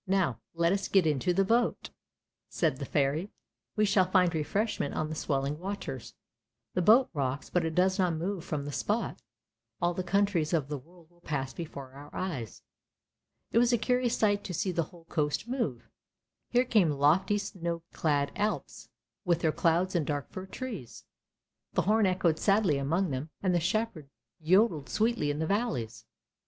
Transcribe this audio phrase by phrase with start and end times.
[0.18, 1.90] "Now let us get into the boat,"
[2.48, 3.30] said the Fairy."
[3.76, 6.14] We shall find refreshment on the swelling waters.
[6.72, 9.22] The boat rocks, but it does not move from the spot,
[9.80, 12.60] all the countries of the world will pass before our eyes."
[13.52, 15.88] It was a curious sight to see the whole coast move.
[16.50, 18.88] Here came lofty snow clad Alps,
[19.24, 21.04] with their clouds and dark fir trees.
[21.74, 24.08] The horn echoed sadly among them, and the shepherd
[24.40, 26.04] yodelled sweetly in the valleys.